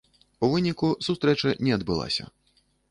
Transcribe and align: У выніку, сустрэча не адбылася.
У 0.47 0.49
выніку, 0.53 0.89
сустрэча 1.09 1.55
не 1.69 1.81
адбылася. 1.81 2.23